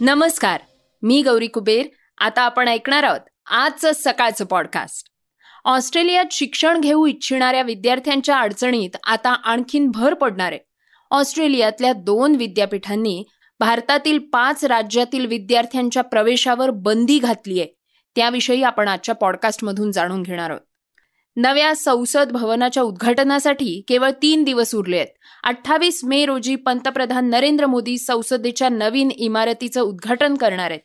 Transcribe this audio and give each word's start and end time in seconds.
नमस्कार 0.00 0.60
मी 1.02 1.22
गौरी 1.22 1.46
कुबेर. 1.46 1.86
आता 2.18 2.42
आपण 2.42 2.68
ऐकणार 2.68 3.02
आहोत 3.02 3.20
आजचं 3.46 3.92
सकाळचं 3.94 4.44
पॉडकास्ट 4.44 5.06
ऑस्ट्रेलियात 5.64 6.24
शिक्षण 6.30 6.80
घेऊ 6.80 7.06
इच्छिणाऱ्या 7.06 7.62
विद्यार्थ्यांच्या 7.62 8.38
अडचणीत 8.38 8.96
आता 9.04 9.30
आणखीन 9.30 9.90
भर 9.90 10.14
पडणार 10.14 10.52
आहे. 10.52 10.60
ऑस्ट्रेलियातल्या 11.10 11.92
दोन 11.92 12.34
विद्यापीठांनी 12.34 13.24
भारतातील 13.60 14.18
पाच 14.18 14.64
राज्यातील 14.64 15.26
विद्यार्थ्यांच्या 15.26 16.02
प्रवेशावर 16.02 16.70
बंदी 16.70 17.18
घातली 17.18 17.60
आहे 17.60 17.68
त्याविषयी 18.16 18.62
आपण 18.62 18.88
आजच्या 18.88 19.14
पॉडकास्टमधून 19.14 19.90
जाणून 19.90 20.22
घेणार 20.22 20.50
आहोत. 20.50 20.67
नव्या 21.40 21.74
संसद 21.74 22.30
भवनाच्या 22.32 22.82
उद्घाटनासाठी 22.82 23.80
केवळ 23.88 24.10
तीन 24.22 24.42
दिवस 24.44 24.74
उरले 24.74 24.96
आहेत 24.96 25.08
अठ्ठावीस 25.44 26.00
मे 26.04 26.24
रोजी 26.26 26.54
पंतप्रधान 26.56 27.28
नरेंद्र 27.30 27.66
मोदी 27.66 27.96
संसदेच्या 27.98 28.68
नवीन 28.68 29.10
इमारतीचं 29.10 29.80
उद्घाटन 29.80 30.34
करणार 30.34 30.70
आहेत. 30.70 30.80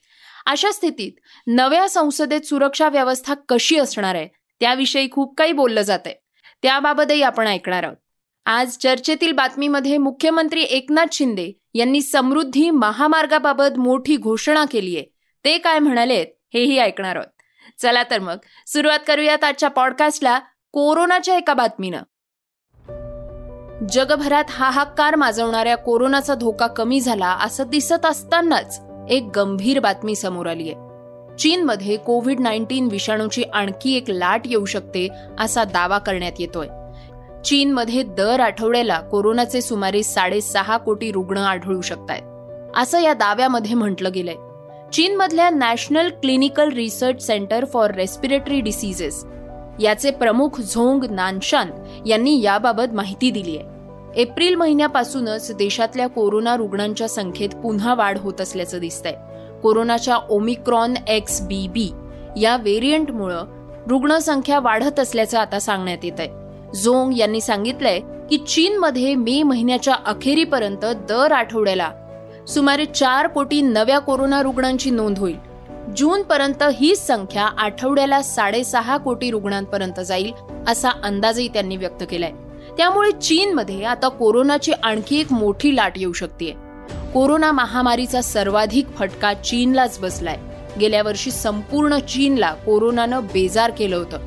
अशा 0.46 0.72
स्थितीत 0.72 1.12
नव्या 1.48 1.88
संसदेत 1.90 2.46
सुरक्षा 2.46 2.90
व्यवस्था 2.90 3.34
कशी 3.50 3.78
असणार 3.78 4.16
आहे 4.16 4.28
त्याविषयी 4.62 5.10
खूप 5.12 5.36
काही 5.38 5.52
बोललं 5.52 5.82
जात 5.82 6.00
आहे 6.06 6.16
त्याबाबतही 6.64 7.22
आपण 7.22 7.48
ऐकणार 7.48 7.84
आहोत. 7.84 7.98
आज 8.46 8.78
चर्चेतील 8.78 9.32
बातमीमध्ये 9.32 9.98
मुख्यमंत्री 9.98 10.64
एकनाथ 10.64 11.14
शिंदे 11.14 11.52
यांनी 11.76 12.02
समृद्धी 12.02 12.70
महामार्गाबाबत 12.70 13.80
मोठी 13.80 14.18
घोषणा 14.18 14.66
केली 14.72 14.96
आहे 14.98 15.06
ते 15.46 15.58
काय 15.58 15.80
म्हणालेत 15.80 16.28
हेही 16.54 16.78
ऐकणार 16.78 17.16
आहोत. 17.16 17.33
चला 17.82 18.04
तर 18.04 18.20
मग 18.20 18.38
सुरुवात 18.68 19.00
करूयात 19.08 19.44
आजच्या 19.44 19.70
पॉडकास्टला 19.70 20.40
कोरोनाच्या 20.72 21.36
एका 21.36 21.54
बातमीनं. 21.54 22.02
जगभरात 23.90 24.44
हाहाकार 24.50 25.16
माजवणाऱ्या 25.16 25.78
कोरोनाचा 25.78 26.36
धोका 26.36 26.68
कमी 26.68 27.00
झाला 27.00 27.28
असं 27.28 27.64
दिसत 27.68 28.06
असतानाच 28.06 28.82
एक 29.10 29.30
गंभीर 29.36 29.80
बातमी 29.80 30.16
समोर 30.16 30.48
आली 30.48 30.72
आहे. 30.72 30.94
चीनमध्ये 31.38 31.98
कोविड 31.98 32.40
नाईन्टीन 32.40 32.88
विषाणूची 32.92 33.44
आणखी 33.44 33.98
एक 33.98 34.04
लाट 34.10 34.42
येऊ 34.46 34.66
शकते 34.66 35.08
असा 35.40 35.64
दावा 35.64 35.98
करण्यात 35.98 36.32
येतोय. 36.40 36.68
चीनमध्ये 37.42 38.04
दर 38.04 38.40
आठवड्याला 38.40 39.00
कोरोनाचे 39.00 39.62
सुमारे 39.62 40.04
साडेसहा 40.04 40.78
कोटी 40.78 41.12
रुग्ण 41.12 41.38
आढळू 41.38 41.82
शकतात 41.82 42.22
असं 42.78 43.00
या 43.00 43.14
दाव्यामध्ये 43.14 43.74
म्हटलं 43.74 44.12
गेलंय. 44.12 44.36
चीनमधल्या 44.94 45.50
national 45.50 46.10
clinical 46.22 46.70
research 46.70 47.26
centre 47.26 47.66
for 47.66 47.92
respiratory 47.92 48.60
diseases. 48.62 49.24
याचे 49.80 50.12
प्रमुख 50.12 50.60
झोंग 50.62 51.04
नानशान 51.10 51.70
यांनी 52.06 52.42
याबाबत 52.42 52.94
माहिती 52.94 53.32
दिली 53.32 53.58
आहे 53.58 54.22
एप्रिल 54.22 54.56
महिन्यापासूनच 54.56 55.52
देशातल्या 55.56 56.08
कोरोना 56.08 56.56
रुग्णांच्या 56.56 57.08
संख्येत 57.08 57.56
पुन्हा 57.64 57.94
वाढ 57.94 58.18
होत 58.18 58.42
असल्याचं 58.42 58.80
दिसतंय. 58.80 59.14
कोरोनाच्या 59.64 60.18
ओमिक्रॉन 60.30 60.94
एक्स 61.08 61.42
बी 61.42 61.68
बी 61.68 61.90
या 62.42 62.56
व्हेरियंटमुळं 62.58 63.46
रुग्णसंख्या 63.88 64.60
वाढत 64.60 65.00
असल्याचं 65.00 65.40
आता 65.40 65.60
सांगण्यात 65.60 66.06
येत 66.06 66.20
आहे 66.20 66.82
झोंग 66.84 67.18
यांनी 67.18 67.42
सांगितलंय 67.42 68.00
की 68.30 68.38
चीनमध्ये 68.38 69.16
मे 69.16 69.42
महिन्याच्या 69.44 69.96
अखेरीपर्यंत 70.06 70.86
दर 71.10 71.32
आठवड्याला 71.32 71.92
सुमारे 72.48 72.86
चार 72.86 73.28
कोटी 73.28 73.62
नव्या 73.62 74.00
कोरोना 74.00 74.42
रुग्णांची 74.42 74.90
नोंद 74.90 75.20
होईल. 75.20 75.36
जून 75.98 76.22
पर्यंत 76.24 76.64
ही 76.74 76.96
संख्या 76.96 77.44
आठवड्याला 77.58 78.22
साडेसहा 78.22 78.98
कोटी 78.98 79.32
रुग्णांपर्यंत 79.32 80.00
जाईल 80.00 80.32
असा 80.68 80.90
अंदाजही 81.04 81.48
त्यांनी 81.48 81.78
व्यक्त 81.78 82.04
केलाय. 82.10 82.32
त्यामुळे 82.78 83.12
चीनमध्ये 83.12 83.84
आता 83.84 84.08
कोरोनाची 84.08 84.72
आणखी 84.72 85.20
एक 85.20 85.34
मोठी 85.34 85.76
लाट 85.76 85.94
येऊ 85.96 86.14
शकते 86.14 86.56
कोरोना 87.14 87.52
महामारीचा 87.52 88.22
सर्वाधिक 88.22 88.88
फटका 88.98 89.34
चीनलाच 89.34 90.00
बसलाय. 90.00 90.38
गेल्या 90.80 91.04
वर्षी 91.04 91.32
संपूर्ण 91.32 91.98
चीनला 91.98 92.54
कोरोनानं 92.54 93.24
बेजार 93.24 93.72
केलं 93.72 93.96
होतं. 93.96 94.18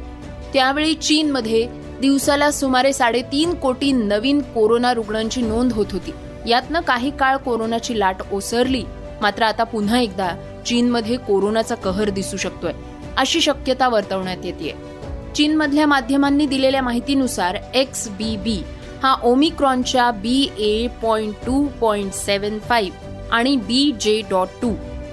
त्यावेळी 0.53 0.95
चीनमध्ये 0.95 1.69
दिवसाला 2.01 2.51
सुमारे 2.51 2.93
साडेतीन 2.93 3.55
कोटी 3.55 3.93
नवीन 3.93 4.41
कोरोना 4.41 4.95
रुग्णांची 4.95 5.43
नोंद 5.43 5.73
होत 5.73 5.87
होती. 5.93 6.11
यातनं 6.47 6.81
काही 6.81 7.11
काळ 7.11 7.37
कोरोनाची 7.37 7.99
लाट 7.99 8.23
ओसरली. 8.33 8.83
मात्र 9.23 9.43
आता 9.43 9.65
पुन्हा 9.65 9.99
एकदा 10.01 10.35
चीनमध्ये 10.67 11.17
कोरोनाचा 11.17 11.75
कहर 11.75 12.11
दिसू 12.11 12.37
शकतोय 12.37 12.73
अशी 13.17 13.41
शक्यता 13.41 13.89
वर्तवण्यात 13.89 14.45
येते 14.45 14.75
चीनमधल्या 15.37 15.87
माध्यमांनी 15.87 16.47
दिलेल्या 16.47 16.83
माहितीनुसार 16.83 17.57
एक्स 17.75 18.09
बी 18.09 18.37
बी 18.37 18.63
हा 19.03 19.15
ओमिक्रॉनच्या 19.25 20.11
B 20.11 20.49
A 20.59 20.87
point 21.03 21.35
two 21.47 21.67
point 21.81 22.13
seven 22.13 22.59
five 22.59 23.35
आणि 23.35 23.57
बी 23.57 23.93
जे 24.01 24.21
डॉट 24.31 24.49
टू 24.63 24.73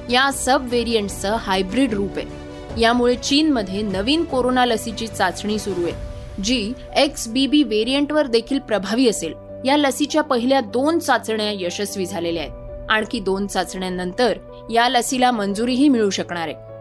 या 0.10 0.32
सब 0.32 0.68
व्हेरियंटचं 0.70 1.36
हायब्रिड 1.36 1.94
रूप 1.94 2.18
आहे. 2.18 2.82
यामुळे 2.82 3.16
चीनमध्ये 3.16 3.82
नवीन 3.82 4.24
कोरोना 4.24 4.66
लसीची 4.66 5.08
चाचणी 5.08 5.60
सुरू 5.60 5.86
आहे 5.86 6.42
जी 6.44 6.74
एक्स 6.96 7.28
बी 7.28 7.46
बी 7.48 7.64
व्हेरियंटवर 7.64 8.28
देखील 8.28 8.60
प्रभावी 8.60 9.08
असेल. 9.10 9.34
या 9.66 9.78
लसीच्या 9.78 10.22
पहिल्या 10.22 10.62
दोन 10.62 11.00
चाचण्या 11.00 11.52
यशस्वी 11.52 12.06
झालेल्या 12.06 12.44
आहेत. 12.44 12.88
आणखी 12.90 13.20
दोन 13.20 13.48
चाचण्यांनंतर 13.48 14.38
या 14.72 14.90
लसीला 14.90 15.32
मंजुरीही 15.32 15.90
मिळू 15.90 16.10
शकणार 16.10 16.48
आहे. 16.48 16.74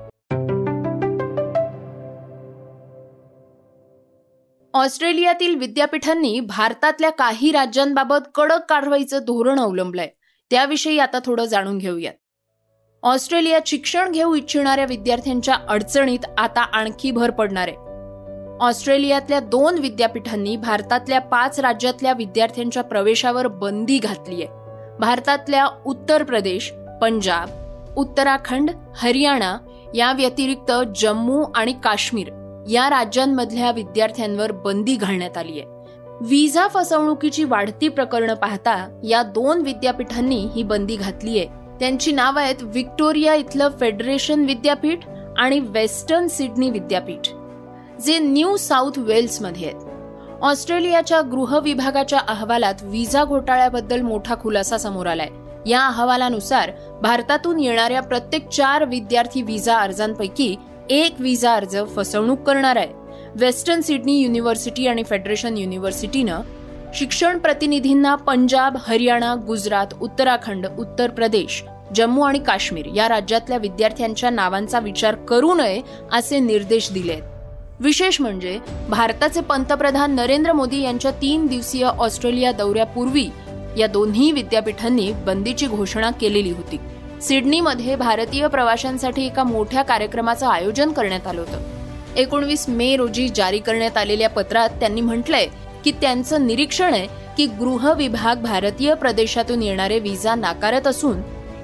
ऑस्ट्रेलियातील 4.75 5.55
विद्यापीठांनी 5.55 6.41
भारतातल्या 6.41 7.11
काही 7.11 7.53
राज्यांबाबत 7.53 8.29
कडक 8.35 8.65
कारवाईचं 8.69 9.19
धोरण 9.19 9.61
अवलंबलंय. 9.61 10.09
त्याविषयी 10.51 10.99
आता 10.99 11.19
थोडं 11.25 11.45
जाणून 11.45 11.79
घेऊयात. 11.79 12.15
ऑस्ट्रेलियात 13.03 13.61
शिक्षण 13.67 14.13
घेऊ 14.13 14.35
इच्छिणाऱ्या 14.35 14.85
विद्यार्थ्यांच्या 14.85 15.55
अडचणीत 15.69 16.19
आता 16.39 16.61
आणखी 16.61 17.11
भर 17.11 17.31
पडणार 17.31 17.69
आहे. 17.69 17.92
ऑस्ट्रेलियातल्या 18.63 19.41
दोन 19.41 19.79
विद्यापीठांनी 19.79 20.57
भारतातल्या 20.57 21.21
पाच 21.21 21.61
राज्यातल्या 21.61 22.13
विद्यार्थ्यांच्या 22.13 22.83
प्रवेशावर 22.83 23.47
बंदी 23.47 23.99
घातली 23.99 24.35
आहे. 24.35 24.47
भारतातल्या 25.01 25.69
उत्तर 25.87 26.23
प्रदेश 26.23 26.73
पंजाब 27.01 27.49
उत्तराखंड 27.97 28.71
हरियाणा 28.97 29.59
या 29.95 30.13
व्यतिरिक्त 30.13 30.73
जम्मू 30.97 31.45
आणि 31.55 31.73
काश्मीर 31.73 32.29
या 32.71 32.91
राज्यांमधल्या 32.91 33.71
विद्यार्थ्यांवर 33.71 34.53
बंदी 34.53 34.97
घालण्यात 34.97 35.39
आली 35.39 35.61
आहे. 35.61 35.65
व्हिसा 36.21 36.69
फसवणुकीची 36.69 37.45
वाढती 37.45 37.89
प्रकरणं 37.89 38.35
पाहता 38.35 39.01
या 39.05 39.23
दोन 39.23 39.61
विद्यापीठांनी 39.61 40.49
ही 40.55 40.63
बंदी 40.63 40.97
घातली 40.97 41.39
आहे. 41.39 41.49
त्यांची 41.81 42.13
नाव 42.13 42.39
आहेत 42.39 42.63
व्हिक्टोरिया 42.63 43.35
इथलं 43.35 43.69
फेडरेशन 43.81 44.45
विद्यापीठ 44.45 44.99
आणि 45.39 45.61
वेस्टर्न 45.61 46.27
सिडनी 46.27 46.71
विद्यापीठ. 46.71 47.29
जे 48.05 48.19
न्यू 48.19 48.57
साऊथ 48.57 48.99
वेल्समध्ये 48.99 49.67
आहेत. 49.67 49.89
ऑस्ट्रेलियाच्या 50.43 51.21
गृह 51.21 51.59
विभागाच्या 51.59 52.19
अहवालात 52.19 52.75
विजा 52.83 53.25
घोटाळ्याबद्दल 53.25 54.01
मोठा 54.01 54.35
खुलासा 54.35 54.79
समोर 54.79 55.07
आलाय. 55.07 55.29
या 55.67 55.87
अहवालानुसार 55.87 56.71
भारतातून 57.03 57.61
येणाऱ्या 57.61 58.01
प्रत्येक 58.01 58.49
चार 58.49 58.85
विद्यार्थी 58.85 59.43
विजा 59.43 59.79
अर्जांपैकी 59.79 60.57
एक 60.91 61.15
व्हिसा 61.19 61.55
अर्ज 61.55 61.77
फसवणूक 61.97 62.43
करणार 62.43 62.77
आहे. 62.77 62.93
वेस्टर्न 63.37 63.81
सिडनी 63.81 64.21
युनिव्हर्सिटी 64.21 64.87
आणि 64.87 65.03
फेडरेशन 65.03 65.57
युनिव्हर्सिटीनं 65.57 66.41
शिक्षण 66.95 67.39
प्रतिनिधींना 67.39 68.15
पंजाब 68.15 68.77
हरियाणा 68.89 69.35
गुजरात 69.35 69.87
उत्तराखंड 70.01 70.67
उत्तर 70.79 71.11
प्रदेश 71.11 71.65
जम्मू 71.95 72.23
आणि 72.23 72.39
काश्मीर 72.39 72.87
या 72.95 73.09
राज्यातल्या 73.09 73.59
विद्यार्थ्यांच्या 73.59 74.31
नावांचा 74.31 74.79
विचार 74.79 75.15
करू 75.15 75.55
नये 75.55 75.81
असे 76.13 76.39
निर्देश 76.39 76.93
दिले 76.93 77.32
विशेष 77.83 78.21
म्हणजे 78.21 78.59
भारताचे 78.89 79.41
पंतप्रधान 79.41 80.15
नरेंद्र 80.15 80.53
मोदी 80.53 80.81
यांच्या 80.83 81.11
तीन 81.11 81.47
दिवसीय 81.47 81.85
ऑस्ट्रेलिया 81.85 82.53
दौऱ्यापूर्वी 82.53 83.29
या 83.79 83.87
दोन्ही 83.87 84.31
विद्यापीठांनी 84.33 85.13
बंदीची 85.27 85.67
घोषणा 85.67 86.11
केलेली 86.11 86.51
होती. 86.51 86.79
सिडनीमध्ये 87.23 87.97
भारतीय 87.97 88.47
प्रवाशांसाठी 88.49 89.27
एका 89.27 89.45
मोठ्या 89.45 89.83
कार्यक्रमाचं 89.83 90.47
आयोजन 90.47 90.93
करण्यात 90.93 91.27
आलं 91.27 91.41
होतं. 91.41 91.61
एकोणवीस 92.17 92.69
मे 92.69 92.97
रोजी 92.97 93.29
जारी 93.29 93.59
करण्यात 93.59 93.97
आलेल्या 93.97 94.29
पत्रात 94.29 94.71
त्यांनी 94.71 95.01
म्हटलंय 95.01 95.47
की 95.85 95.91
त्यांचं 95.91 96.47
निरीक्षण 96.47 96.95
आहे 96.95 97.07
की 97.37 97.47
गृह 97.47 97.93
विभाग 97.93 98.43
भारतीय 98.43 98.95
प्रदेशातून 98.95 99.63
येणारे 99.63 99.99
विजा 99.99 100.35
नाकारत 100.35 100.87
असून 100.87 101.21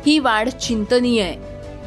ही 0.06 0.18
वाढ 0.18 0.48
चिंतनीय 0.48 1.22
आहे. 1.22 1.36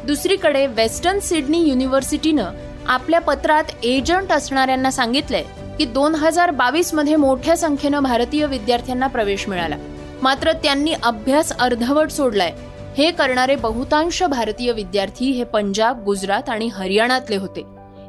दुसरीकडे 0.06 0.66
वेस्टर्न 0.66 1.18
सिडनी 1.18 1.68
युनिव्हर्सिटीनं 1.68 2.71
आपल्या 2.86 3.20
पत्रात 3.20 3.64
एजंट 3.82 4.32
असणाऱ्यांना 4.32 4.90
सांगितलंय 4.90 5.42
की 5.78 5.84
दोन 5.84 6.14
हजार 6.14 6.50
बावीसमध्ये 6.50 7.16
मोठ्या 7.16 7.56
संख्येनं 7.56 8.02
भारतीय 8.02 8.46
विद्यार्थ्यांना 8.46 9.06
प्रवेश 9.06 9.48
मिळाला. 9.48 9.76
मात्र 10.22 10.52
त्यांनी 10.52 10.92
अभ्यास 11.02 11.58
अर्धवट 11.58 12.10
सोडलाय. 12.10 12.52
हे 12.98 13.10
करणारे 13.10 13.56
बहुतांश 13.56 14.22
भारतीय 14.22 14.72
विद्यार्थी 14.72 15.30
हे 15.30 15.44
पंजाब 15.44 16.04
गुजरात 16.04 16.48
आणि 16.48 16.68
हरियाणातले 16.68 17.36
होते. 17.36 17.64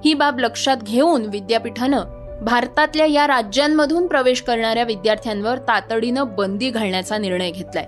ही 0.06 0.14
बाब 0.14 0.40
लक्षात 0.40 0.78
घेऊन 0.78 1.26
विद्यापीठानं 1.26 2.02
भारतातल्या 2.42 3.06
या 3.06 3.28
राज्यांमधून 3.28 4.08
प्रवेश 4.08 4.42
करणाऱ्या 4.42 4.84
विद्यार्थ्यांवर 4.84 5.58
तातडीनं 5.58 6.24
बंदी 6.36 6.70
घालण्याचा 6.70 7.18
निर्णय 7.18 7.52
घेतलाय. 7.52 7.86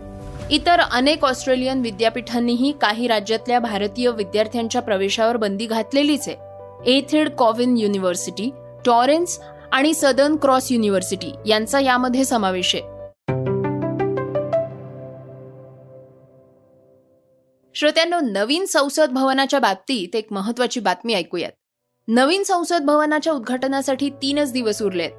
इतर 0.49 0.79
अनेक 0.79 1.25
ऑस्ट्रेलियन 1.25 1.81
विद्यापीठांनीही 1.81 2.73
काही 2.81 3.07
राज्यातल्या 3.07 3.59
भारतीय 3.59 4.09
विद्यार्थ्यांच्या 4.09 4.81
प्रवेशावर 4.81 5.37
बंदी 5.37 5.65
घातलेलीच 5.65 6.27
आहे. 6.27 6.44
एथेड 6.85 7.29
कॉविन 7.29 7.77
युनिव्हर्सिटी 7.77 8.51
टॉरेन्स 8.85 9.39
आणि 9.71 9.93
सदर्न 9.93 10.35
क्रॉस 10.35 10.71
युनिव्हर्सिटी 10.71 11.31
यांचा 11.45 11.79
यामध्ये 11.79 12.25
समावेश 12.25 12.75
आहे. 12.75 12.83
श्रोत्यांनो 17.75 18.19
नवीन 18.19 18.65
संसद 18.65 19.09
भवनाच्या 19.11 19.59
बाबतीत 19.59 20.15
एक 20.15 20.27
महत्वाची 20.31 20.79
बातमी 20.79 21.13
ऐकूयात. 21.13 21.51
नवीन 22.07 22.43
संसद 22.43 22.81
भवनाच्या 22.81 23.33
उद्घाटनासाठी 23.33 24.09
तीनच 24.09 24.51
दिवस 24.51 24.81
उरलेत. 24.81 25.11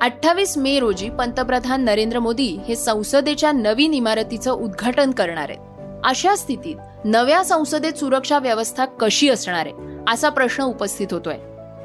अठ्ठावीस 0.00 0.58
मे 0.58 0.78
रोजी 0.78 1.10
पंतप्रधान 1.10 1.84
नरेंद्र 1.84 2.18
मोदी 2.18 2.58
हे 2.68 2.76
संसदेच्या 2.76 3.52
नवीन 3.52 3.94
इमारतीचं 3.94 4.50
उद्घाटन 4.50 5.10
करणार 5.10 5.50
आहेत. 5.50 5.60
अशा 6.04 6.34
स्थितीत 6.36 6.76
नव्या 7.04 7.44
संसदेत 7.44 7.92
सुरक्षा 7.92 8.38
व्यवस्था 8.38 8.84
कशी 8.84 9.28
असणार 9.28 9.66
आहे? 9.66 9.72
असा 10.12 10.28
प्रश्न 10.28 10.64
उपस्थित 10.64 11.06
होतोय. 11.10 11.34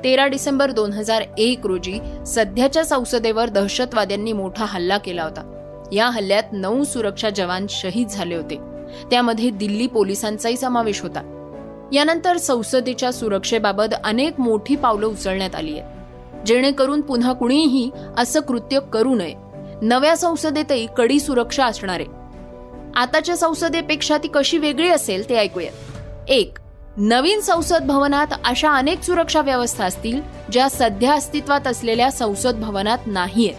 तेरा 0.03 0.27
डिसेंबर 0.27 0.71
दोन 0.71 0.93
हजार 0.93 1.23
एक 1.37 1.59
रोजी 1.63 1.99
सध्याच्या 2.27 2.85
संसदेवर 2.85 3.49
दहशतवाद्यांनी 3.49 4.33
मोठा 4.33 4.65
हल्ला 4.65 4.97
केला 4.97 5.23
होता. 5.23 5.53
या 5.91 6.09
हल्ल्यात 6.09 6.43
नऊ 6.51 6.83
सुरक्षा 6.83 7.29
जवान 7.29 7.65
शहीद 7.69 8.07
झाले 8.07 8.35
होते. 8.35 8.55
त्यामध्ये 9.11 9.49
दिल्ली 9.49 9.87
पोलिसांचाही 9.87 10.57
समावेश 10.57 11.01
होता. 11.01 11.33
यानंतर 11.91 12.37
संसदेच्या 12.37 13.13
सुरक्षेबाबत 13.13 13.93
अनेक 14.03 14.39
मोठी 14.39 14.75
पावलं 14.75 15.07
उचलण्यात 15.07 15.55
आली 15.55 15.79
आहेत. 15.79 15.91
जेणेकरून 16.45 17.01
पुन्हा 17.01 17.33
कुणीही 17.33 17.91
असं 18.17 18.39
कृत्य 18.39 18.79
करू 18.93 19.15
नये. 19.15 19.33
नव्या 19.81 20.17
संसदेतही 20.17 20.87
कडी 20.97 21.19
सुरक्षा 21.19 21.65
असणार 21.65 21.99
आहे. 21.99 22.16
आताच्या 22.95 23.37
संसदेपेक्षा 23.37 24.17
ती 24.17 24.27
कशी 24.27 24.57
वेगळी 24.57 24.89
असेल 24.89 25.29
ते 25.29 25.35
ऐकूयात 25.35 26.29
एक 26.29 26.57
नवीन 26.97 27.39
संसद 27.39 27.83
भवनात 27.85 28.27
अशा 28.45 28.71
अनेक 28.71 29.03
सुरक्षा 29.03 29.41
व्यवस्था 29.41 29.85
असतील 29.85 30.21
ज्या 30.51 30.69
सध्या 30.69 31.13
अस्तित्वात 31.13 31.67
असलेल्या 31.67 32.11
संसद 32.11 32.55
भवनात 32.55 32.97
नाहीयेत 33.05 33.53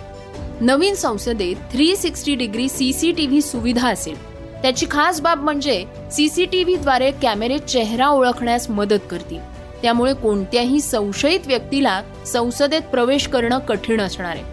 नवीन 0.61 0.95
संसदेत 0.95 1.57
थ्री 1.73 1.97
सिक्स्टी 1.97 2.35
डिग्री 2.35 2.69
सीसीटीव्ही 2.69 3.43
सुविधा 3.43 3.89
असेल. 3.89 4.29
त्याची 4.63 4.87
खास 4.91 5.21
बाब 5.21 5.43
म्हणजे 5.43 5.85
सीसीटीव्हीद्वारे 6.13 7.11
कॅमेरे 7.11 7.59
चेहरा 7.59 8.09
ओळखण्यास 8.09 8.71
मदत 8.71 9.05
करतील. 9.11 9.41
त्यामुळे 9.83 10.15
कोणत्याही 10.15 10.81
संशयित 10.81 11.41
व्यक्तीला 11.47 12.03
संसदेत 12.27 12.81
प्रवेश 12.81 13.29
करणं 13.29 13.59
कठीण 13.59 14.01
असणार 14.01 14.31
आहे. 14.31 14.45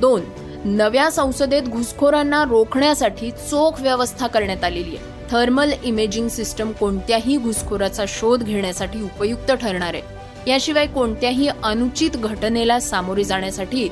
दोन 0.00 0.20
नव्या 0.64 1.10
संसदेत 1.10 1.62
घुसखोरांना 1.62 2.44
रोखण्यासाठी 2.44 3.30
चोख 3.30 3.80
व्यवस्था 3.80 4.26
करण्यात 4.26 4.64
आलेली 4.64 4.96
आहे. 4.96 5.30
थर्मल 5.30 5.72
इमेजिंग 5.84 6.28
सिस्टम 6.28 6.72
कोणत्याही 6.72 7.36
घुसखोराचा 7.36 8.04
शोध 8.08 8.42
घेण्यासाठी 8.42 9.02
उपयुक्त 9.02 9.52
ठरणार 9.52 9.94
आहे. 9.94 10.02
याशिवाय 10.50 10.86
कोणत्याही 10.86 11.48
अनुचित 11.64 12.10
घटनेला 12.10 12.80
सामोरे 12.80 13.24
जाण्यासाठी 13.24 13.88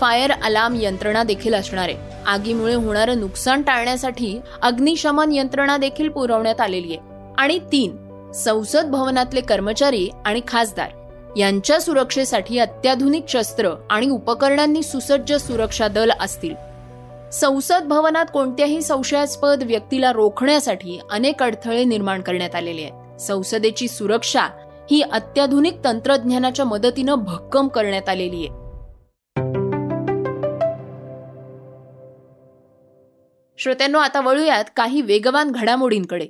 फायर 0.00 0.30
अलार्म 0.30 0.74
यंत्रणा 0.80 1.22
देखील 1.22 1.54
असणार 1.54 1.88
आहे. 1.88 1.96
आगीमुळे 2.26 2.74
होणारं 2.74 3.20
नुकसान 3.20 3.62
टाळण्यासाठी 3.62 4.40
अग्निशमन 4.62 5.32
यंत्रणा 5.32 5.76
देखील 5.76 6.08
पुरवण्यात 6.08 6.60
आलेली 6.60 6.96
आहे. 6.96 7.32
आणि 7.38 7.58
तीन 7.58 7.96
संसद 8.32 8.84
भवनातले 8.84 9.40
कर्मचारी 9.40 10.10
आणि 10.24 10.40
खासदार. 10.48 10.90
यांच्या 11.36 11.80
सुरक्षेसाठी 11.80 12.58
अत्याधुनिक 12.58 13.24
शस्त्र 13.28 13.70
आणि 13.90 14.08
उपकरणांनी 14.08 14.82
सुसज्ज 14.82 15.34
सुरक्षा 15.34 15.88
दल 15.88 16.10
असतील. 16.20 16.54
संसद 17.32 17.82
भवनात 17.82 18.24
कोणत्याही 18.32 18.82
संशयास्पद 18.82 19.62
व्यक्तीला 19.62 20.12
रोखण्यासाठी 20.12 21.00
अनेक 21.10 21.42
अडथळे 21.42 21.84
निर्माण 21.84 22.20
करण्यात 22.20 22.54
आलेले 22.54 22.82
आहेत. 22.82 23.20
संसदेची 23.20 23.88
सुरक्षा 23.88 24.42
ही 24.90 25.02
अत्याधुनिक 25.02 25.74
तंत्रज्ञानाच्या 25.84 26.64
मदतीनं 26.64 27.14
भक्कम 27.14 27.68
करण्यात 27.68 28.08
आलेली 28.08 28.36
आहे. 28.36 28.64
श्रोत्यांनो 33.58 33.98
आता 33.98 34.20
वळूयात 34.20 34.64
काही 34.76 35.02
वेगवान 35.02 35.50
घडामोडींकडे. 35.50 36.26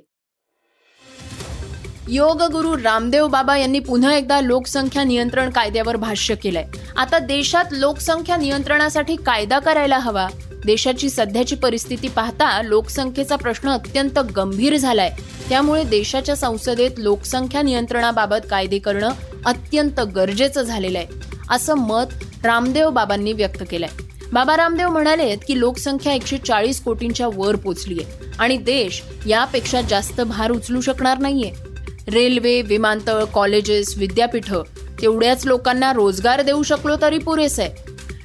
योग 2.09 2.43
गुरु 2.43 2.77
रामदेव 2.77 3.27
बाबा 3.27 3.57
यांनी 3.57 3.79
पुन्हा 3.79 4.15
एकदा 4.15 4.41
लोकसंख्या 4.41 5.03
नियंत्रण 5.03 5.49
कायद्यावर 5.49 5.95
भाष्य 5.95 6.35
केलंय. 6.35 6.65
आता 6.97 7.19
देशात 7.19 7.65
लोकसंख्या 7.71 8.37
नियंत्रणासाठी 8.37 9.15
कायदा 9.15 9.59
करायला 9.59 9.97
हवा. 9.97 10.27
देशाची 10.65 11.09
सध्याची 11.09 11.55
परिस्थिती 11.55 12.07
पाहता 12.07 12.61
लोकसंख्येचा 12.61 13.35
प्रश्न 13.35 13.69
अत्यंत 13.69 14.19
गंभीर 14.19 14.77
झालाय. 14.77 15.11
त्यामुळे 15.49 15.83
देशाच्या 15.83 16.35
संसदेत 16.35 16.91
लोकसंख्या 16.97 17.61
नियंत्रणाबाबत 17.61 18.47
कायदे 18.49 18.79
करणं 18.79 19.09
अत्यंत 19.45 19.99
गरजेचं 19.99 20.61
झालेलं 20.61 20.97
आहे 20.97 21.07
असं 21.49 21.75
मत 21.75 22.45
रामदेव 22.45 22.89
बाबांनी 22.89 23.33
व्यक्त 23.33 23.63
केलंय. 23.71 23.89
बाबा 24.33 24.57
रामदेव 24.57 24.89
म्हणाले 24.89 25.35
की 25.35 25.59
लोकसंख्या 25.59 26.13
एकशे 26.13 26.37
चाळीस 26.37 26.83
कोटींच्या 26.83 27.27
वर 27.33 27.55
पोचली 27.55 27.99
आहे 28.03 28.25
आणि 28.39 28.57
देश 28.57 29.03
यापेक्षा 29.27 29.81
जास्त 29.81 30.21
भार 30.21 30.51
उचलू 30.51 30.81
शकणार 30.81 31.17
नाहीये. 31.17 31.64
रेल्वे 32.13 32.61
विमानतळ 32.61 33.23
कॉलेजेस 33.23 33.97
विद्यापीठं 33.97 34.63
तेवढ्याच 35.01 35.45
लोकांना 35.45 35.93
रोजगार 35.93 36.41
देऊ 36.41 36.63
शकलो 36.63 36.95
तरी 37.01 37.17
पुरेस. 37.17 37.59
आहे 37.59 37.69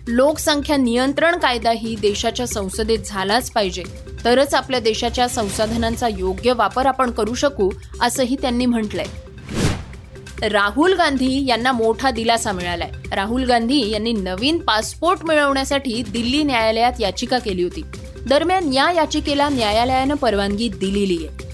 लोकसंख्या 0.09 0.77
नियंत्रण 0.77 1.37
कायदा 1.37 1.71
ही 1.71 1.97
देशाच्या 1.97 2.47
संसदेत 2.47 2.99
झालाच 3.07 3.51
पाहिजे. 3.51 3.83
तरच 4.25 4.55
आपल्या 4.55 4.81
देशाच्या 4.81 5.29
संसाधनांचा 5.29 6.09
योग्य 6.19 6.53
वापर 6.53 6.87
आपण 6.87 7.11
करू 7.11 7.35
शकू 7.35 7.71
असंही 8.01 8.37
त्यांनी 8.41 8.67
म्हटलंय. 8.67 10.49
राहुल 10.49 10.95
गांधी 10.95 11.47
यांना 11.47 11.73
मोठा 11.73 12.11
दिलासा 12.11 12.53
मिळालाय. 12.53 12.91
राहुल 13.13 13.45
गांधी 13.45 13.91
यांनी 13.91 14.13
नवीन 14.13 14.59
पासपोर्ट 14.59 15.25
मिळवण्यासाठी 15.25 16.03
दिल्ली 16.03 16.43
न्यायालयात 16.43 16.93
याचिका 17.01 17.39
केली 17.39 17.63
होती. 17.63 17.85
दरम्यान 18.29 18.73
या 18.73 18.91
याचिकेला 18.93 19.49
न्यायालयानं 19.49 20.15
परवानगी 20.15 20.69
दिलेली 20.69 21.27
आहे 21.27 21.50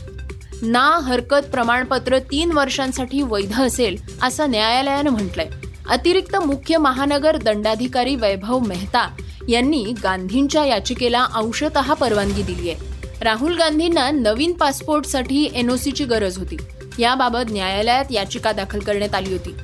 ना 0.63 0.99
हरकत 1.03 1.51
प्रमाणपत्र 1.53 2.19
तीन 2.19 2.53
वर्षांसाठी 2.53 3.23
वैध 3.23 3.61
असेल 3.61 3.97
असं 4.23 4.51
न्यायालयानं 4.51 5.11
म्हटलंय. 5.11 5.49
अतिरिक्त 5.89 6.37
मुख्य 6.37 6.77
महानगर 6.77 7.37
दंडाधिकारी 7.37 8.15
वैभव 8.15 8.59
मेहता 8.59 9.09
यांनी 9.49 9.85
गांधींच्या 10.03 10.65
याचिकेला 10.65 11.27
अंशतः 11.35 11.93
परवानगी 11.93 12.43
दिली 12.43 12.71
आहे 12.71 12.97
राहुल 13.23 13.57
गांधींना 13.57 14.11
नवीन 14.11 14.53
पासपोर्टसाठी 14.53 15.51
एनओसीची 15.55 16.05
गरज 16.05 16.39
होती. 16.39 16.57
याबाबत 16.99 17.51
न्यायालयात 17.51 18.05
याचिका 18.11 18.53
दाखल 18.53 18.79
करण्यात 18.79 19.15
आली 19.15 19.33
होती. 19.33 19.55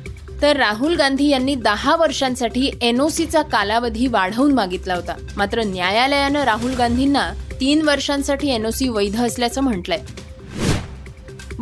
तर 0.43 0.57
राहुल 0.57 0.95
गांधी 0.95 1.29
यांनी 1.29 1.55
दहा 1.55 1.97
वर्षांसाठी 1.97 2.71
एनओसीचा 2.83 3.43
कालावधी 3.43 4.07
वाढवून 4.07 4.53
मागितला 4.53 4.95
होता. 4.95 5.15
मात्र 5.37 5.63
न्यायालयानं 5.63 6.43
राहुल 6.43 6.75
गांधींना 6.75 7.33
तीन 7.61 7.83
वर्षांसाठी 7.83 8.49
एनओसी 8.49 8.89
वैध 8.89 9.21
असल्याचं 9.21 9.61
म्हटलंय. 9.61 10.01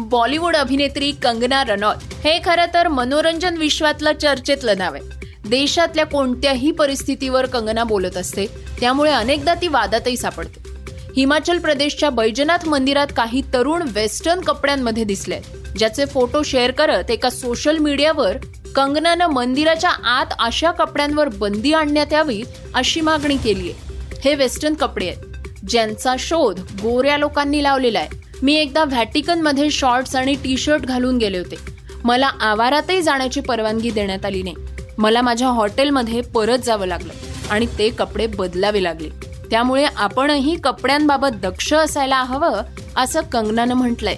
बॉलिवूड 0.08 0.56
अभिनेत्री 0.56 1.10
कंगना 1.12 1.62
रनौत 1.62 2.14
हे 2.24 2.38
खरं 2.44 2.66
तर 2.74 2.88
मनोरंजन 2.88 3.56
विश्वातलं 3.56 4.12
चर्चेतलं 4.12 4.78
नाव 4.78 4.94
आहे. 4.94 5.02
देशातल्या 5.48 6.04
कोणत्याही 6.06 6.70
परिस्थितीवर 6.70 7.46
कंगना 7.46 7.84
बोलत 7.84 8.16
असते 8.16 8.46
त्यामुळे 8.80 9.10
अनेकदा 9.10 9.54
ती 9.54 9.68
वादातही 9.68 10.16
सापडते. 10.16 10.62
हिमाचल 11.16 11.58
प्रदेशच्या 11.58 12.10
बैजनाथ 12.10 12.68
मंदिरात 12.68 13.06
काही 13.16 13.42
तरुण 13.54 13.82
वेस्टर्न 13.92 14.40
कपड्यांमध्ये 14.40 15.04
दिसले 15.04 15.40
ज्याचे 15.78 16.04
फोटो 16.04 16.42
शेअर 16.42 16.70
करत 16.70 17.10
एका 17.10 17.30
सोशल 17.30 17.78
मीडियावर 17.78 18.36
कंगनानं 18.74 19.26
मंदिराच्या 19.26 19.90
आत 19.90 20.34
अशा 20.38 20.70
कपड्यांवर 20.70 21.28
बंदी 21.28 21.72
आणण्यात 21.72 22.12
यावी 22.12 22.42
अशी 22.74 23.00
मागणी 23.00 23.36
केली 23.36 23.70
आहे 23.70 24.18
हे 24.24 24.34
वेस्टर्न 24.34 24.74
कपडे 24.74 25.08
आहेत 25.08 25.66
ज्यांचा 25.68 26.14
शोध 26.18 26.60
गोऱ्या 26.82 27.18
लोकांनी 27.18 27.62
लावलेला 27.62 27.98
आहे. 27.98 28.29
मी 28.42 28.54
एकदा 28.54 28.84
व्हॅटिकनमध्ये 28.84 29.70
शॉर्ट्स 29.70 30.16
आणि 30.16 30.34
टी 30.34 30.56
शर्ट 30.56 30.82
घालून 30.82 31.18
गेले 31.18 31.38
होते. 31.38 31.56
मला 32.04 32.26
आवारातही 32.26 33.02
जाण्याची 33.02 33.40
परवानगी 33.40 33.90
देण्यात 33.90 34.24
आली 34.24 34.42
नाही. 34.42 34.54
मला 34.98 35.22
माझ्या 35.22 35.48
हॉटेलमध्ये 35.48 36.20
परत 36.20 36.58
जावं 36.58 36.86
लागलं 36.86 37.12
आणि 37.50 37.66
ते 37.78 37.88
कपडे 37.88 38.26
बदलावे 38.26 38.82
लागले. 38.82 39.08
त्यामुळे 39.50 39.84
आपणही 39.96 40.54
कपड्यांबाबत 40.54 41.36
दक्ष 41.42 41.74
असायला 41.74 42.22
हवं 42.22 42.60
असं 42.96 43.20
कंगनानं 43.22 43.74
म्हटलंय. 43.74 44.16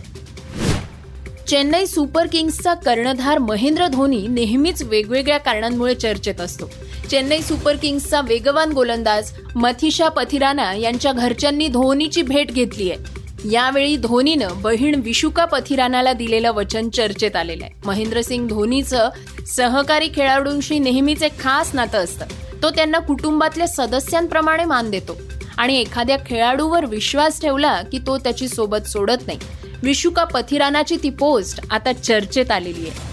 चेन्नई 1.49 1.87
सुपर 1.87 2.27
किंग्सचा 2.27 2.75
कर्णधार 2.75 3.39
महेंद्र 3.39 3.87
धोनी 3.87 4.27
नेहमीच 4.27 4.83
वेगवेगळ्या 4.83 5.39
कारणांमुळे 5.39 5.95
चर्चेत 5.95 6.41
असतो. 6.41 6.71
चेन्नई 7.11 7.41
सुपर 7.43 7.77
किंग्सचा 7.77 8.21
वेगवान 8.21 8.73
गोलंदाज 8.73 9.33
मथिशा 9.57 10.09
पथिराना 10.09 10.75
यांच्या 10.75 11.13
घरच्यांनी 11.13 11.69
धोनीची 11.69 12.23
भेट 12.23 12.53
घेतली 12.53 12.91
आहे 12.91 13.22
यावेळी 13.51 13.97
धोनीनं 13.97 14.49
बहीण 14.63 15.01
विशुका 15.05 15.45
पथिरानाला 15.45 16.13
दिलेलं 16.13 16.53
वचन 16.53 16.89
चर्चेत 16.89 17.37
आलेलं 17.37 17.65
आहे. 17.65 17.75
महेंद्रसिंग 17.85 18.49
धोनीचं 18.49 19.09
सहकारी 19.47 20.09
खेळाडूंशी 20.15 20.79
नेहमीच 20.79 21.23
एक 21.23 21.41
खास 21.41 21.75
नातं 21.75 21.99
असतं. 21.99 22.27
तो 22.63 22.71
त्यांना 22.71 22.99
कुटुंबातल्या 22.99 23.69
सदस्यांप्रमाणे 23.69 24.65
मान 24.65 24.91
देतो. 24.91 25.21
आणि 25.59 25.77
एखाद्या 25.77 26.17
खेळाडूवर 26.27 26.85
विश्वास 26.85 27.41
ठेवला 27.41 27.83
की 27.83 27.99
तो 27.99 28.19
त्याची 28.19 28.49
सोबत 28.49 28.89
सोडत 28.89 29.27
नाही. 29.27 29.39
विशुका 29.83 30.25
पथिरानाची 30.25 30.97
ती 31.03 31.11
पोस्ट 31.11 31.61
आता 31.71 31.93
चर्चेत 31.93 32.51
आलेली 32.51 32.89
आहे. 32.89 33.13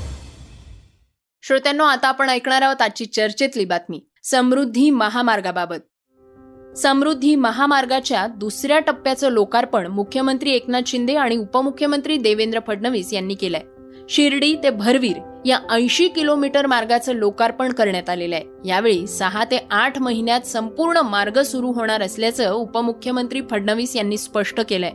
श्रोत्यांनो 1.44 1.84
आता 1.84 2.08
आपण 2.08 2.30
ऐकणार 2.30 2.62
आहोत 2.62 2.82
आजची 2.82 3.06
चर्चेतली 3.06 3.66
बातमी. 3.66 4.02
समृद्धी 4.24 4.90
महामार्गाबाबत. 4.90 5.78
समृद्धी 6.82 7.36
महामार्गाच्या 7.36 8.28
दुसऱ्या 8.28 8.80
टप्प्याचं 8.80 9.30
लोकार्पण 9.30 9.88
मुख्यमंत्री 9.88 10.52
एकनाथ 10.52 10.82
शिंदे 10.88 11.16
आणि 11.16 11.38
उपमुख्यमंत्री 11.38 12.18
देवेंद्र 12.18 12.60
फडणवीस 12.68 13.14
यांनी 13.14 13.36
केलंय. 13.36 13.62
शिर्डी 14.10 14.56
ते 14.56 14.70
भरवीर 14.70 15.18
या 15.46 15.60
ऐंशी 15.72 16.08
किलोमीटर 16.08 16.66
मार्गाचं 16.66 17.14
लोकार्पण 17.14 17.74
करण्यात 17.74 18.10
आलेलं 18.10 18.36
आहे. 18.36 18.70
यावेळी 18.70 19.08
सहा 19.08 19.44
ते 19.44 19.68
आठ 19.72 20.00
महिन्यात 20.00 20.42
संपूर्ण 20.42 20.98
मार्ग 20.98 21.42
सुरू 21.42 21.72
होणार 21.72 22.02
असल्याचं 22.02 22.52
उपमुख्यमंत्री 22.52 23.42
फडणवीस 23.52 23.96
यांनी 23.96 24.18
स्पष्ट 24.18 24.62
केलंय. 24.70 24.92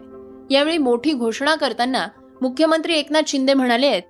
यावेळी 0.55 0.79
मोठी 0.79 1.13
घोषणा 1.13 1.55
करताना 1.55 2.07
मुख्यमंत्री 2.43 2.95
एकनाथ 2.95 3.23
शिंदे 3.27 3.55
म्हणाले 3.55 3.87
आहेत. 3.87 4.03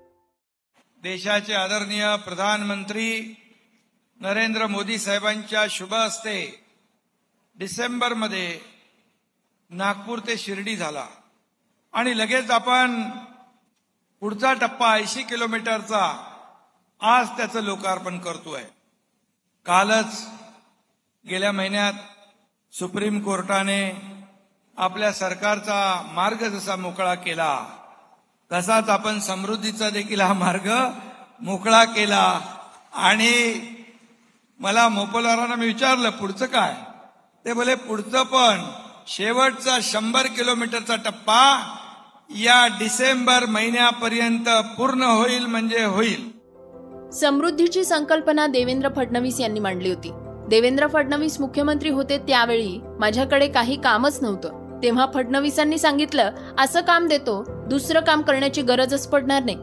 देशाचे 1.02 1.52
आदरणीय 1.52 2.16
प्रधानमंत्री 2.16 3.34
नरेंद्र 4.20 4.66
मोदी 4.66 4.98
साहेबांच्या 4.98 5.66
शुभ 5.70 5.94
हस्ते 5.94 6.63
डिसेंबरमध्ये 7.58 8.60
नागपूर 9.70 10.18
ते 10.18 10.38
शिर्डी 10.38 10.76
झाला. 10.76 11.06
आणि 11.92 12.18
लगेच 12.18 12.50
आपण 12.50 13.10
पुढचा 14.20 14.52
टप्पा 14.52 14.92
ऐंशी 14.92 15.22
किलोमीटरचा 15.22 16.30
आज 17.00 17.28
त्याचं 17.28 17.62
लोकार्पण 17.62 18.18
करतोय. 18.18 18.64
कालच 19.66 20.28
गेल्या 21.28 21.52
महिन्यात 21.52 21.92
सुप्रीम 22.72 23.20
कोर्टाने 23.20 24.02
आपल्या 24.76 25.12
सरकारचा 25.12 26.10
मार्ग 26.12 26.36
जसा 26.36 26.76
मोकळा 26.76 27.14
केला 27.14 27.66
तसाच 28.52 28.88
आपण 28.88 29.20
समृद्धीचा 29.20 29.90
देखील 29.90 30.20
हा 30.20 30.32
मार्ग 30.32 30.70
मोकळा 31.40 31.84
केला. 31.84 32.40
आणि 32.92 33.60
मला 34.60 34.88
मोपलवारांना 34.88 35.54
मी 35.54 35.66
विचारलं 35.66 36.10
पुढचं 36.10 36.46
काय? 36.46 36.93
ते 37.44 37.52
बोले 37.52 37.74
पुढचं 37.74 38.22
पण. 38.22 38.60
शेवटचा 39.06 39.78
शंभर 39.82 40.26
किलोमीटरचा 40.26 40.96
टप्पा 40.96 41.72
या 42.30 42.66
डिसेंबर 42.66 43.46
महिन्यापर्यंत 43.46 44.48
पूर्ण 44.78 45.02
होईल 45.02 45.46
म्हणजे 45.46 45.84
होईल. 45.84 46.30
समृद्धीची 47.12 47.84
संकल्पना 47.84 48.46
देवेंद्र 48.46 48.88
फडणवीस 48.96 49.40
यांनी 49.40 49.60
मांडली 49.60 49.88
होती. 49.88 50.10
देवेंद्र 50.48 50.86
फडणवीस 50.86 51.40
मुख्यमंत्री 51.40 51.88
होते 51.88 52.18
त्यावेळी 52.18 52.80
माझ्याकडे 53.00 53.48
काही 53.48 53.80
कामच 53.80 54.18
नव्हतं. 54.22 54.80
तेव्हा 54.82 55.06
फडणवीसांनी 55.14 55.78
सांगितलं 55.78 56.30
असं 56.58 56.80
काम 56.80 57.08
देतो 57.08 57.44
दुसरं 57.68 58.00
काम 58.00 58.22
करण्याची 58.22 58.62
गरजच 58.62 59.08
पडणार 59.08 59.42
नाही. 59.42 59.56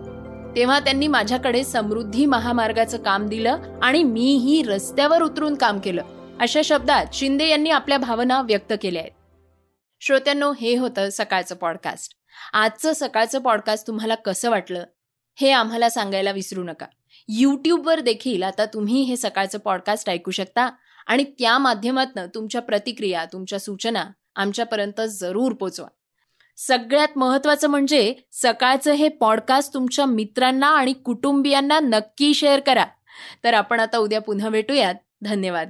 तेव्हा 0.55 0.79
त्यांनी 0.79 1.07
माझ्याकडे 1.07 1.63
समृद्धी 1.63 2.25
महामार्गाचं 2.25 2.97
काम 2.97 3.27
दिलं 3.27 3.57
आणि 3.81 4.03
मीही 4.03 4.63
रस्त्यावर 4.63 5.21
उतरून 5.21 5.55
काम 5.55 5.79
केलं. 5.79 6.01
अशा 6.41 6.61
शब्दात 6.63 7.05
शिंदे 7.13 7.47
यांनी 7.47 7.69
आपल्या 7.69 7.97
भावना 7.97 8.41
व्यक्त 8.41 8.73
केल्या 8.81 9.01
आहेत. 9.01 9.11
श्रोत्यांनो 10.01 10.53
हे 10.53 10.77
होतं 10.77 11.09
सकाळचं 11.11 11.55
पॉडकास्ट 11.55 12.13
आजचं 12.53 12.91
सकाळचं 12.95 13.39
पॉडकास्ट 13.39 13.87
तुम्हाला 13.87 14.15
कसं 14.15 14.49
वाटलं 14.49 14.83
हे 15.35 15.51
आम्हाला 15.51 15.89
सांगायला 15.89 16.31
विसरू 16.31 16.63
नका. 16.63 16.85
यूट्यूबवर 17.27 17.99
देखील 17.99 18.43
आता 18.43 18.65
तुम्ही 18.65 19.01
हे 19.01 19.17
सकाळचं 19.17 19.57
पॉडकास्ट 19.57 20.09
ऐकू 20.09 20.31
शकता 20.31 20.69
आणि 21.07 21.23
त्या 21.23 21.57
माध्यमातून 21.57 22.27
तुमच्या 22.35 22.61
प्रतिक्रिया 22.61 23.25
तुमच्या 23.25 23.59
सूचना 23.59 24.05
आमच्यापर्यंत 24.35 25.01
जरूर 25.09 25.51
पोचवा. 25.53 25.87
सगळ्यात 26.57 27.17
महत्वाचं 27.17 27.67
म्हणजे 27.67 28.15
सकाळचं 28.31 28.91
हे 28.91 29.09
पॉडकास्ट 29.09 29.73
तुमच्या 29.73 30.05
मित्रांना 30.05 30.67
आणि 30.67 30.93
कुटुंबियांना 30.93 31.79
नक्की 31.79 32.33
शेअर 32.33 32.59
करा. 32.59 32.85
तर 33.43 33.53
आपण 33.53 33.79
आता 33.79 33.97
उद्या 33.97 34.21
पुन्हा 34.21 34.49
भेटूयात. 34.49 34.95
धन्यवाद. 35.21 35.69